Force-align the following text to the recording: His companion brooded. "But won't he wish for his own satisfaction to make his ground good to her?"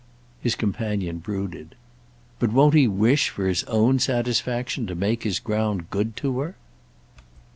His 0.41 0.55
companion 0.55 1.19
brooded. 1.19 1.75
"But 2.39 2.51
won't 2.51 2.73
he 2.73 2.87
wish 2.87 3.29
for 3.29 3.45
his 3.45 3.63
own 3.65 3.99
satisfaction 3.99 4.87
to 4.87 4.95
make 4.95 5.21
his 5.21 5.37
ground 5.37 5.91
good 5.91 6.15
to 6.15 6.39
her?" 6.39 6.55